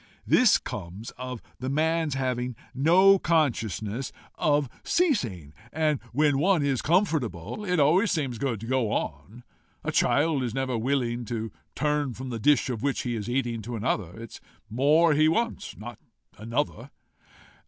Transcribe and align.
This 0.25 0.57
comes 0.57 1.11
of 1.11 1.43
the 1.59 1.69
man's 1.69 2.15
having 2.15 2.55
no 2.73 3.19
consciousness 3.19 4.11
of 4.33 4.67
ceasing, 4.83 5.53
and 5.71 5.99
when 6.11 6.39
one 6.39 6.63
is 6.63 6.81
comfortable, 6.81 7.63
it 7.63 7.79
always 7.79 8.11
seems 8.11 8.39
good 8.39 8.59
to 8.61 8.65
go 8.65 8.89
on. 8.91 9.43
A 9.83 9.91
child 9.91 10.41
is 10.41 10.55
never 10.55 10.75
willing 10.75 11.23
to 11.25 11.51
turn 11.75 12.15
from 12.15 12.31
the 12.31 12.39
dish 12.39 12.67
of 12.67 12.81
which 12.81 13.01
he 13.03 13.15
is 13.15 13.29
eating 13.29 13.61
to 13.61 13.75
another. 13.75 14.19
It 14.19 14.31
is 14.31 14.41
more 14.71 15.13
he 15.13 15.27
wants, 15.27 15.77
not 15.77 15.99
another." 16.35 16.89